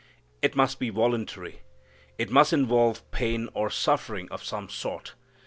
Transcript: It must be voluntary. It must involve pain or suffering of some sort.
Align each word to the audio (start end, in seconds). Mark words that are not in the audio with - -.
It 0.41 0.55
must 0.55 0.79
be 0.79 0.89
voluntary. 0.89 1.59
It 2.17 2.31
must 2.31 2.53
involve 2.53 3.03
pain 3.11 3.49
or 3.53 3.69
suffering 3.69 4.27
of 4.31 4.43
some 4.43 4.67
sort. 4.67 5.13